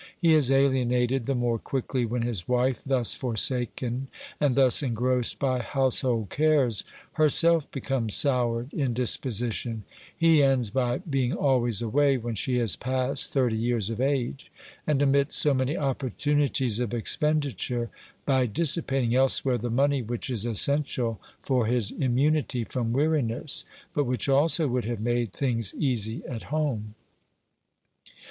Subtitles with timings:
[0.19, 4.07] He is ahenated the more quickly when his wife, thus forsaken
[4.39, 9.83] and thus engrossed by house hold cares, herself becomes soured in disposition;
[10.17, 14.51] he ends by being always away when she has passed thirty years of age,
[14.87, 17.91] and, amidst so many opportunities of expenditure,
[18.25, 24.27] by dissipating elsewhere the money which is essential for his immunity from weariness, but which
[24.27, 26.95] also would have made things easy at home.